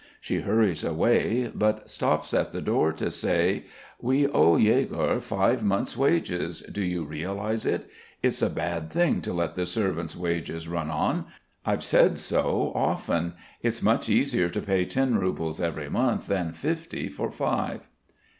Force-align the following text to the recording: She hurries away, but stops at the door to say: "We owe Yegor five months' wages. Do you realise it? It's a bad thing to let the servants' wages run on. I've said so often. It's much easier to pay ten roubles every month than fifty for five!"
She 0.19 0.39
hurries 0.39 0.83
away, 0.83 1.51
but 1.53 1.87
stops 1.87 2.33
at 2.33 2.51
the 2.53 2.61
door 2.63 2.91
to 2.93 3.11
say: 3.11 3.65
"We 3.99 4.25
owe 4.25 4.55
Yegor 4.55 5.19
five 5.19 5.63
months' 5.63 5.95
wages. 5.95 6.61
Do 6.61 6.81
you 6.81 7.03
realise 7.03 7.65
it? 7.65 7.87
It's 8.23 8.41
a 8.41 8.49
bad 8.49 8.89
thing 8.89 9.21
to 9.21 9.31
let 9.31 9.53
the 9.53 9.67
servants' 9.67 10.15
wages 10.17 10.67
run 10.67 10.89
on. 10.89 11.25
I've 11.67 11.83
said 11.83 12.17
so 12.17 12.71
often. 12.73 13.33
It's 13.61 13.83
much 13.83 14.09
easier 14.09 14.49
to 14.49 14.59
pay 14.63 14.85
ten 14.85 15.19
roubles 15.19 15.61
every 15.61 15.87
month 15.87 16.25
than 16.25 16.51
fifty 16.53 17.07
for 17.07 17.29
five!" 17.29 17.81